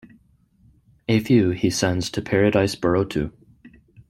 [1.07, 3.31] A few he sends to paradise Burotu.